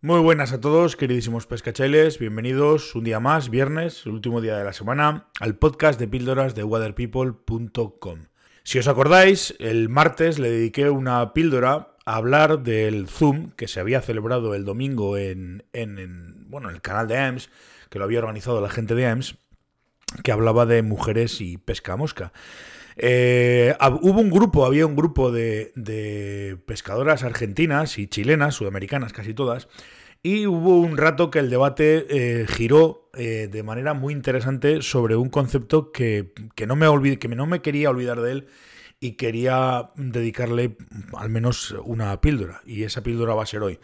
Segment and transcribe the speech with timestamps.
[0.00, 2.20] Muy buenas a todos, queridísimos pescacheles.
[2.20, 6.54] Bienvenidos un día más, viernes, el último día de la semana, al podcast de píldoras
[6.54, 8.26] de waterpeople.com.
[8.62, 13.80] Si os acordáis, el martes le dediqué una píldora a hablar del Zoom que se
[13.80, 15.64] había celebrado el domingo en,
[16.46, 17.50] bueno, en el canal de EMS,
[17.90, 19.36] que lo había organizado la gente de EMS,
[20.22, 22.32] que hablaba de mujeres y pesca mosca.
[23.00, 29.68] Eh, hubo un grupo, había un grupo de, pescadoras argentinas y chilenas, sudamericanas casi todas,
[30.22, 35.14] y hubo un rato que el debate eh, giró eh, de manera muy interesante sobre
[35.14, 36.32] un concepto que,
[36.66, 38.46] no me que no me quería olvidar de él
[39.00, 40.76] y quería dedicarle
[41.16, 43.78] al menos una píldora, y esa píldora va a ser hoy.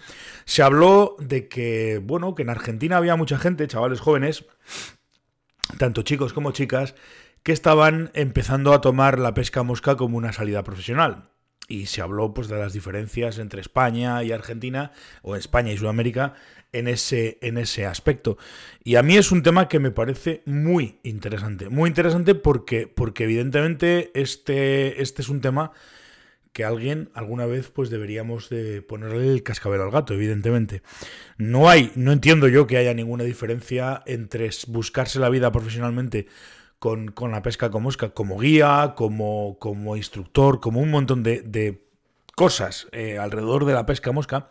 [0.45, 4.45] Se habló de que, bueno, que en Argentina había mucha gente, chavales jóvenes,
[5.79, 6.97] tanto chicos como chicas,
[7.45, 11.29] que estaban empezando a tomar la pesca mosca como una salida profesional.
[11.69, 16.35] Y se habló pues, de las diferencias entre España y Argentina, o España y Sudamérica,
[16.73, 18.39] en ese, en ese aspecto.
[18.83, 21.69] Y a mí es un tema que me parece muy interesante.
[21.69, 25.73] Muy interesante porque, porque evidentemente este, este es un tema
[26.53, 30.83] que alguien alguna vez pues deberíamos de ponerle el cascabel al gato, evidentemente.
[31.37, 36.27] No hay, no entiendo yo que haya ninguna diferencia entre buscarse la vida profesionalmente
[36.85, 41.81] con, la pesca con mosca, como guía, como, como instructor, como un montón de,
[42.37, 44.51] cosas eh, alrededor de la pesca mosca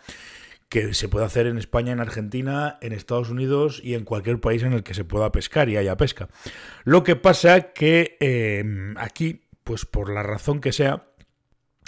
[0.68, 4.64] que se puede hacer en España, en Argentina, en Estados Unidos y en cualquier país
[4.64, 6.30] en el que se pueda pescar y haya pesca.
[6.86, 11.06] Lo que pasa que em, aquí, pues por la razón que sea,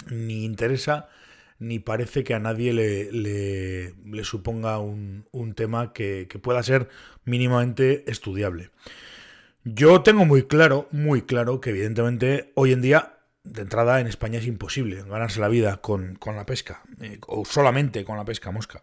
[0.08, 1.08] ni interesa
[1.58, 6.88] ni parece que a nadie le, le, suponga un, un tema que, que, pueda ser
[7.24, 8.70] mínimamente estudiable.
[9.68, 14.38] Yo tengo muy claro, muy claro que evidentemente hoy en día, de entrada en España
[14.38, 18.80] es imposible ganarse la vida con, la pesca, eh, o solamente con la pesca mosca.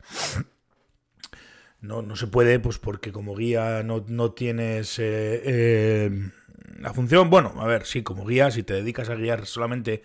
[1.80, 6.32] No, no se puede, pues porque como guía no, tienes eh, eh,
[6.80, 7.30] la función.
[7.30, 10.04] Bueno, a ver, sí, como guía, si te dedicas a guiar solamente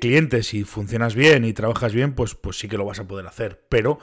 [0.00, 3.26] clientes y funcionas bien y trabajas bien, pues, pues sí que lo vas a poder
[3.26, 3.62] hacer.
[3.68, 3.98] Pero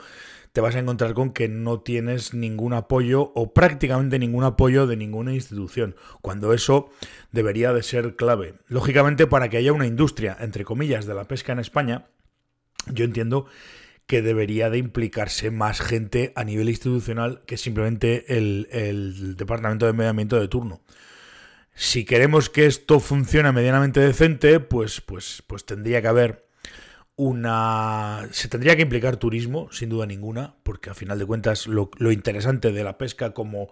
[0.52, 4.96] te vas a encontrar con que no tienes ningún apoyo o prácticamente ningún apoyo de
[4.96, 6.90] ninguna institución, cuando eso
[7.32, 8.54] debería de ser clave.
[8.66, 12.06] Lógicamente, para que haya una industria, entre comillas, de la pesca en España,
[12.86, 13.46] yo entiendo
[14.06, 19.92] que debería de implicarse más gente a nivel institucional que simplemente el, el Departamento de
[19.92, 20.80] Medio Ambiente de turno
[21.78, 26.47] si queremos que esto funcione medianamente decente, pues, pues, pues tendría que haber
[27.18, 28.28] una...
[28.30, 32.70] Se tendría que implicar turismo, sin duda ninguna, porque a final de cuentas lo, interesante
[32.72, 33.68] de la pesca como,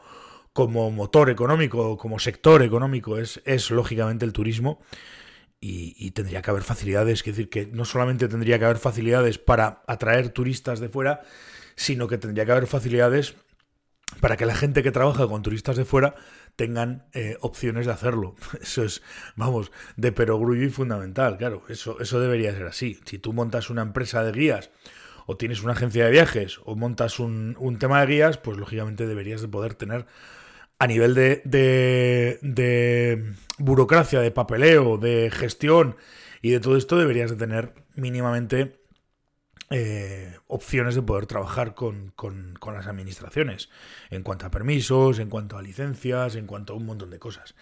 [0.52, 4.80] como motor económico, como sector económico, es, es lógicamente el turismo.
[5.58, 9.82] Y, tendría que haber facilidades, es decir, que no solamente tendría que haber facilidades para
[9.88, 11.22] atraer turistas de fuera,
[11.74, 13.34] sino que tendría que haber facilidades
[14.20, 16.14] para que la gente que trabaja con turistas de fuera
[16.56, 18.34] tengan eh, opciones de hacerlo.
[18.60, 19.02] Eso es,
[19.34, 22.98] vamos, de perogrullo y fundamental, claro, eso, eso debería ser así.
[23.04, 24.70] Si tú montas una empresa de guías
[25.26, 29.42] o tienes una agencia de viajes o montas un, tema de guías, pues lógicamente deberías
[29.42, 30.06] de poder tener
[30.78, 35.96] a nivel de, de, de burocracia, de papeleo, de gestión
[36.42, 38.85] y de todo esto deberías de tener mínimamente
[39.70, 42.12] eh, opciones de poder trabajar con,
[42.64, 43.68] las administraciones
[44.10, 47.56] en cuanto a permisos, en cuanto a licencias, en cuanto a un montón de cosas.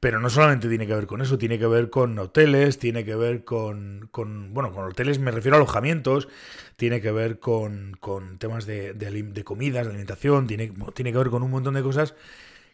[0.00, 3.14] Pero no solamente tiene que ver con eso, tiene que ver con hoteles, tiene que
[3.14, 4.10] ver con,
[4.52, 6.28] bueno, con hoteles me refiero a alojamientos,
[6.76, 7.98] tiene que ver con,
[8.38, 12.14] temas de, de, comidas, de alimentación, tiene, tiene que ver con un montón de cosas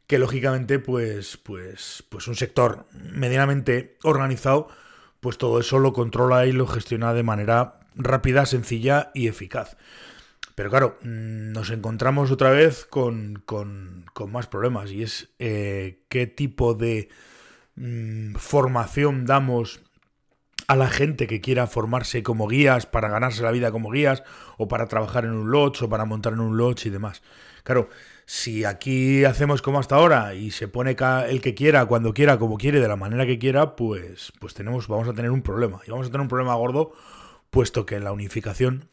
[0.07, 4.69] que lógicamente pues, pues, pues un sector medianamente organizado
[5.21, 9.77] pues todo eso lo controla y lo gestiona de manera rápida, sencilla y eficaz.
[10.55, 13.45] Pero claro, mm, nos encontramos otra vez con,
[14.29, 17.09] más problemas y es eh, qué tipo de
[17.77, 19.81] mm, formación damos
[20.69, 24.23] a la gente que quiera formarse como guías para ganarse la vida como guías
[24.57, 27.23] o para trabajar en un lodge o para montar en un lodge y demás.
[27.65, 27.89] Claro,
[28.27, 30.97] si aquí hacemos como hasta ahora y se pone
[31.29, 34.87] el que quiera, cuando quiera, como quiere, de la manera que quiera, pues, pues tenemos,
[34.87, 35.81] vamos a tener un problema.
[35.87, 36.93] Y vamos a tener un problema gordo
[37.51, 38.89] puesto que la unificación,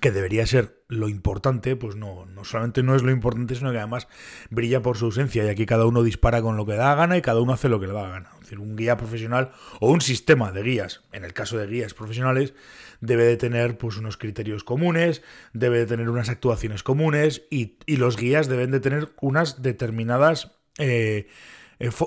[0.00, 3.78] que debería ser lo importante, pues no, no solamente no es lo importante, sino que
[3.78, 4.08] además
[4.50, 7.22] brilla por su ausencia y aquí cada uno dispara con lo que da gana y
[7.22, 8.30] cada uno hace lo que le da gana.
[8.34, 11.94] Es decir, un guía profesional o un sistema de guías, en el caso de guías
[11.94, 12.54] profesionales,
[13.00, 15.22] debe de tener pues unos criterios comunes,
[15.52, 20.52] debe de tener unas actuaciones comunes y, los guías deben de tener unas determinadas...
[20.78, 21.28] Eh,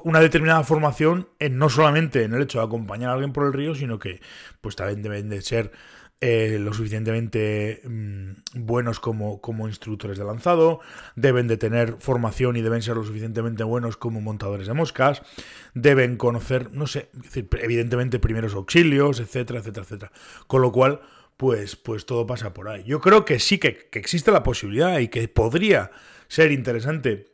[0.04, 3.54] una determinada formación en no solamente en el hecho de acompañar a alguien por el
[3.54, 4.21] río, sino que
[4.62, 5.71] pues también deben de ser
[6.21, 10.81] eh, lo suficientemente mm, buenos como, como instructores de lanzado,
[11.16, 15.21] deben de tener formación y deben ser lo suficientemente buenos como montadores de moscas,
[15.74, 17.10] deben conocer, no sé,
[17.62, 20.12] evidentemente primeros auxilios, etcétera, etcétera, etcétera.
[20.48, 21.00] Con lo cual,
[21.38, 22.83] pues, pues todo pasa por ahí.
[22.83, 25.92] Yo creo que sí que, que existe la posibilidad y que podría
[26.27, 27.27] ser interesante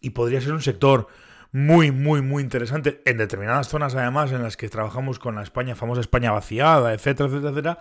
[0.00, 1.08] y podría ser un sector
[1.52, 5.74] muy, muy, muy interesante en determinadas zonas, además, en las que trabajamos con la España,
[5.74, 7.78] famosa España vaciada, etcétera, etcétera, etcétera.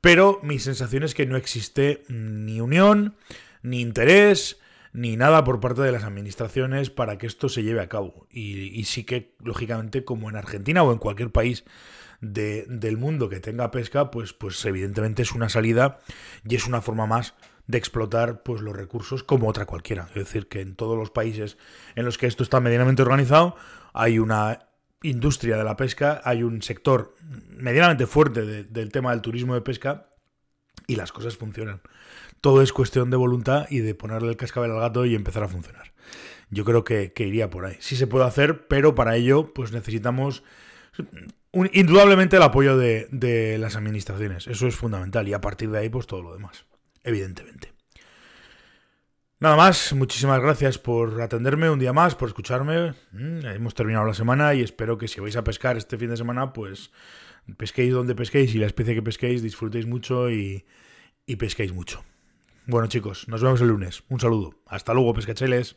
[0.00, 3.16] Pero mi sensación es que no existe ni unión,
[3.62, 4.60] ni interés,
[4.92, 8.26] ni nada por parte de las administraciones para que esto se lleve a cabo.
[8.30, 11.64] Y, sí que, lógicamente, como en Argentina o en cualquier país
[12.20, 15.98] del mundo que tenga pesca, pues, pues evidentemente es una salida
[16.48, 17.34] y es una forma más
[17.68, 20.08] de explotar pues, los recursos como otra cualquiera.
[20.08, 21.58] Es decir, que en todos los países
[21.94, 23.54] en los que esto está medianamente organizado
[23.92, 24.60] hay una
[25.02, 27.14] industria de la pesca, hay un sector
[27.50, 30.08] medianamente fuerte del tema del turismo de pesca
[30.86, 31.82] y las cosas funcionan.
[32.40, 35.48] Todo es cuestión de voluntad y de ponerle el cascabel al gato y empezar a
[35.48, 35.92] funcionar.
[36.50, 37.76] Yo creo que, iría por ahí.
[37.80, 40.42] Sí se puede hacer, pero para ello pues necesitamos
[41.52, 44.46] indudablemente el apoyo de, de las administraciones.
[44.46, 46.64] Eso es fundamental y a partir de ahí pues todo lo demás
[47.04, 47.72] evidentemente.
[49.40, 52.94] Nada más, muchísimas gracias por atenderme un día más, por escucharme.
[53.12, 56.16] Mm, hemos terminado la semana y espero que si vais a pescar este fin de
[56.16, 56.90] semana, pues
[57.56, 60.66] pesquéis donde pesquéis y la especie que pesquéis disfrutéis mucho y,
[61.24, 62.04] y pesquéis mucho.
[62.66, 64.02] Bueno chicos, nos vemos el lunes.
[64.08, 64.54] Un saludo.
[64.66, 65.76] Hasta luego, pescacheles.